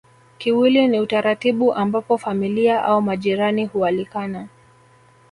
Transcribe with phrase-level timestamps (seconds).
[0.37, 4.47] Kiwili ni utaratibu ambapo familia au majirani hualikana